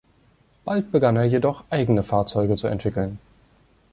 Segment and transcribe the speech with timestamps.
[0.65, 3.19] Bald begann er jedoch, eigene Fahrzeuge zu entwickeln.